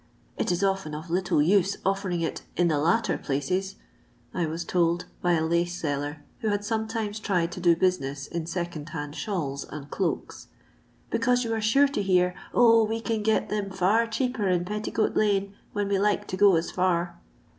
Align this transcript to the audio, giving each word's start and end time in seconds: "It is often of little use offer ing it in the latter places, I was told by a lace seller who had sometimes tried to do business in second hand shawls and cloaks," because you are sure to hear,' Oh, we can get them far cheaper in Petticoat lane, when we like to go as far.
"It 0.39 0.51
is 0.51 0.63
often 0.63 0.95
of 0.95 1.11
little 1.11 1.43
use 1.43 1.77
offer 1.85 2.09
ing 2.09 2.21
it 2.21 2.41
in 2.57 2.69
the 2.69 2.79
latter 2.79 3.19
places, 3.19 3.75
I 4.33 4.47
was 4.47 4.65
told 4.65 5.05
by 5.21 5.33
a 5.33 5.45
lace 5.45 5.79
seller 5.79 6.23
who 6.39 6.47
had 6.47 6.65
sometimes 6.65 7.19
tried 7.19 7.51
to 7.51 7.59
do 7.59 7.75
business 7.75 8.25
in 8.25 8.47
second 8.47 8.89
hand 8.89 9.13
shawls 9.15 9.63
and 9.63 9.91
cloaks," 9.91 10.47
because 11.11 11.43
you 11.43 11.53
are 11.53 11.61
sure 11.61 11.87
to 11.89 12.01
hear,' 12.01 12.33
Oh, 12.55 12.83
we 12.83 12.99
can 12.99 13.21
get 13.21 13.49
them 13.49 13.69
far 13.69 14.07
cheaper 14.07 14.47
in 14.47 14.65
Petticoat 14.65 15.15
lane, 15.15 15.53
when 15.73 15.87
we 15.87 15.99
like 15.99 16.25
to 16.29 16.35
go 16.35 16.55
as 16.55 16.71
far. 16.71 17.21